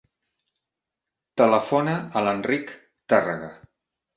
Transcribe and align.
Telefona 1.41 1.93
a 1.99 2.25
l'Enric 2.29 2.75
Tarraga. 3.15 3.53